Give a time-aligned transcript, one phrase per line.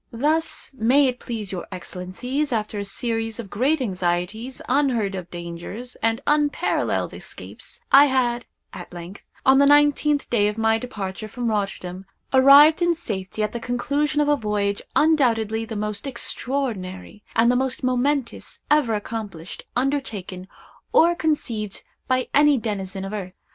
[0.11, 5.95] "Thus, may it please your Excellencies, after a series of great anxieties, unheard of dangers,
[6.01, 11.49] and unparalleled escapes, I had, at length, on the nineteenth day of my departure from
[11.51, 17.51] Rotterdam, arrived in safety at the conclusion of a voyage undoubtedly the most extraordinary, and
[17.51, 20.47] the most momentous, ever accomplished, undertaken,
[20.93, 23.33] or conceived by any denizen of earth.